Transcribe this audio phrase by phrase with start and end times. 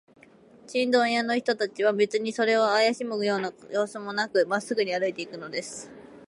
[0.65, 3.37] チンドン屋の人たちは、べつにそれをあやしむよ
[3.83, 5.91] うすもなく、まっすぐに歩いていくのです。